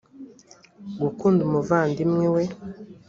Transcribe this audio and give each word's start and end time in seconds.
gukunda 1.01 1.39
umuvandimwe 1.47 2.25
we 2.35 2.43